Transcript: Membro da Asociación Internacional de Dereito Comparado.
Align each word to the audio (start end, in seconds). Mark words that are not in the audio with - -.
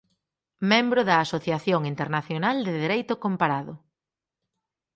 Membro 0.71 1.01
da 1.09 1.17
Asociación 1.25 1.81
Internacional 1.93 2.57
de 2.67 2.73
Dereito 2.83 3.13
Comparado. 3.25 3.73